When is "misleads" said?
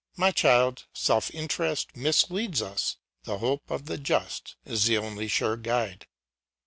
1.95-2.59